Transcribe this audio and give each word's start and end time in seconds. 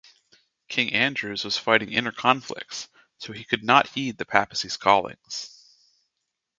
King 0.67 0.93
Andrews 0.93 1.45
was 1.45 1.59
fighting 1.59 1.93
inner 1.93 2.11
conflicts, 2.11 2.87
so 3.19 3.33
he 3.33 3.43
could 3.43 3.63
not 3.63 3.87
heed 3.89 4.17
the 4.17 4.25
Papacy's 4.25 4.75
callings. 4.75 5.51